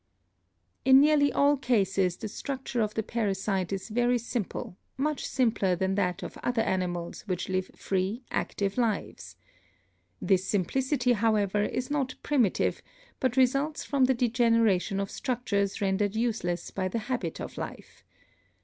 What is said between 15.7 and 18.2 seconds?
rendered useless by the habit of life.